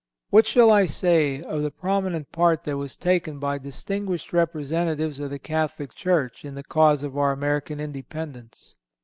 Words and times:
(313) 0.31 0.37
What 0.37 0.45
shall 0.47 0.71
I 0.75 0.85
say 0.87 1.41
of 1.43 1.61
the 1.61 1.69
prominent 1.69 2.31
part 2.31 2.63
that 2.63 2.75
was 2.75 2.95
taken 2.95 3.37
by 3.37 3.59
distinguished 3.59 4.33
representatives 4.33 5.19
of 5.19 5.29
the 5.29 5.37
Catholic 5.37 5.93
Church 5.93 6.43
in 6.43 6.55
the 6.55 6.63
cause 6.63 7.03
of 7.03 7.15
our 7.19 7.31
American 7.31 7.79
Independence? 7.79 8.73